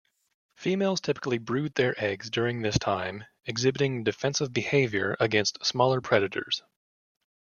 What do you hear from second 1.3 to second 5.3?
brood their eggs during this time, exhibiting defensive behavior